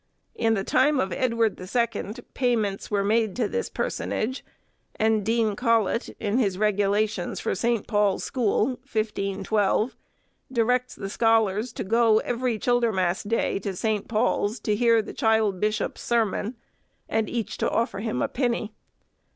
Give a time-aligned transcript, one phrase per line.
[0.33, 4.43] In the time of Edward the Second payments were made to this personage;
[4.95, 7.85] and Dean Colet, in his regulations for St.
[7.85, 9.95] Paul's School, 1512,
[10.51, 14.07] directs the scholars to go every Childermas Day to St.
[14.07, 16.55] Paul's to hear the child bishop's sermon,
[17.07, 18.73] and each to offer him a penny.